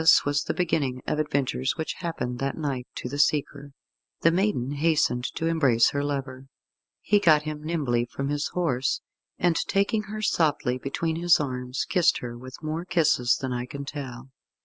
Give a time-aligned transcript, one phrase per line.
[0.01, 3.71] This was the beginning of adventures which happened that night to the seeker.
[4.21, 6.47] The maiden hastened to embrace her lover.
[7.01, 9.01] He got him nimbly from his horse,
[9.37, 13.85] and taking her softly between his arms, kissed her with more kisses than I can
[13.85, 14.31] tell.